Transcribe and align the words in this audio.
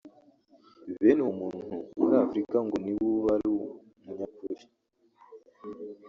bene 1.01 1.21
uwo 1.23 1.33
muntu 1.41 1.65
muri 1.97 2.13
Afurika 2.23 2.57
ngo 2.65 2.75
niwe 2.83 3.01
uba 3.17 3.29
ari 3.37 3.47
umunyakuri 3.99 4.63